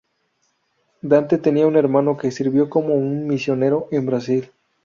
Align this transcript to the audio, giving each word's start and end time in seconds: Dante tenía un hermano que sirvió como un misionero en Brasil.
Dante 1.03 1.37
tenía 1.37 1.67
un 1.67 1.75
hermano 1.75 2.17
que 2.17 2.31
sirvió 2.31 2.71
como 2.71 2.95
un 2.95 3.27
misionero 3.27 3.87
en 3.91 4.07
Brasil. 4.07 4.49